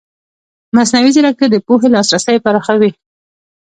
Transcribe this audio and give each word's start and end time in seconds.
مصنوعي 0.75 1.11
ځیرکتیا 1.15 1.47
د 1.51 1.55
پوهې 1.67 1.87
لاسرسی 1.95 2.37
پراخوي. 2.45 2.91